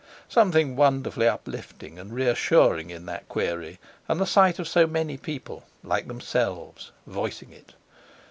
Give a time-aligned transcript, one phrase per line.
[0.27, 3.77] Something wonderfully uplifting and reassuring in that query
[4.07, 7.73] and the sight of so many people like themselves voicing it!